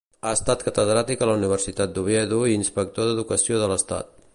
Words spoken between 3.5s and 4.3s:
de l'Estat.